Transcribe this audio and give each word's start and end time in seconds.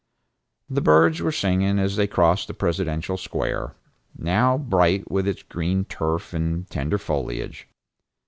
The 0.67 0.81
birds 0.81 1.21
were 1.21 1.31
singing 1.31 1.77
as 1.77 1.95
they 1.95 2.07
crossed 2.07 2.47
the 2.47 2.55
Presidential 2.55 3.17
Square, 3.17 3.75
now 4.17 4.57
bright 4.57 5.11
with 5.11 5.27
its 5.27 5.43
green 5.43 5.85
turf 5.85 6.33
and 6.33 6.67
tender 6.71 6.97
foliage. 6.97 7.67